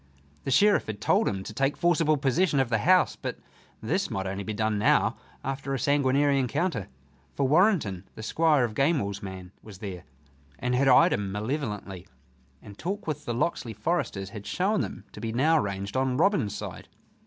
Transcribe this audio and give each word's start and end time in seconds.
The 0.45 0.49
Sheriff 0.49 0.87
had 0.87 0.99
told 0.99 1.27
him 1.27 1.43
to 1.43 1.53
take 1.53 1.77
forcible 1.77 2.17
possession 2.17 2.59
of 2.59 2.69
the 2.69 2.79
house, 2.79 3.15
but 3.15 3.37
this 3.83 4.09
might 4.09 4.25
only 4.25 4.43
be 4.43 4.51
done 4.51 4.79
now 4.79 5.15
after 5.43 5.75
a 5.75 5.79
sanguinary 5.79 6.39
encounter. 6.39 6.87
For 7.35 7.47
Warrenton, 7.47 8.05
the 8.15 8.23
Squire 8.23 8.63
of 8.63 8.73
Gamewell's 8.73 9.21
man, 9.21 9.51
was 9.61 9.77
there, 9.77 10.03
and 10.57 10.73
had 10.73 10.87
eyed 10.87 11.13
him 11.13 11.31
malevolently, 11.31 12.07
and 12.63 12.79
talk 12.79 13.05
with 13.05 13.25
the 13.25 13.35
Locksley 13.35 13.73
foresters 13.73 14.31
had 14.31 14.47
shown 14.47 14.81
them 14.81 15.03
to 15.11 15.21
be 15.21 15.31
now 15.31 15.59
ranged 15.59 15.95
on 15.95 16.17
Robin's 16.17 16.55
side. 16.57 16.87